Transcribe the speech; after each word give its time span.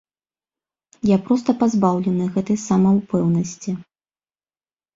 Я 1.09 1.17
проста 1.27 1.49
пазбаўлены 1.61 2.25
гэтай 2.39 2.57
самаўпэўненасці. 2.65 3.79